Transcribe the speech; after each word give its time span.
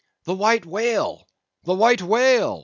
'The 0.23 0.33
White 0.33 0.65
Whale—the 0.65 1.75
White 1.75 2.01
Whale! 2.01 2.59